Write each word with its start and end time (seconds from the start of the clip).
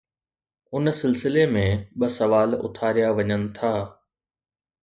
ان 0.75 0.85
سلسلي 1.01 1.43
۾ 1.57 1.65
ٻه 1.99 2.07
سوال 2.17 2.49
اٿاريا 2.65 3.09
وڃن 3.17 3.41
ٿا. 3.55 3.73